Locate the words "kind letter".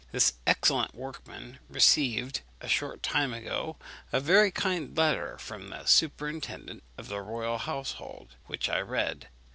4.49-5.37